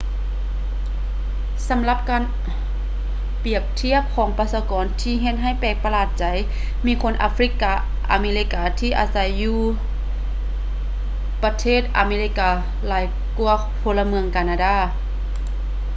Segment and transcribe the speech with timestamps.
[1.69, 2.23] ສຳລັບການ
[3.43, 6.37] ປຽບທຽບຂອງປະຊາກອນທີ່ເຮັດໃຫ້ແປກປະຫລາດໃຈຫຼາຍ
[6.85, 7.73] ມີຄົນອາຟຣິກາ
[8.11, 12.49] ອາເມລິກາທີ່ອາໄສຢູ່ມນປະເທດອາເມລິກາ
[12.87, 13.05] ຫຼາຍ
[13.39, 14.75] ກ່ວາພົນລະເມືອງການາດາ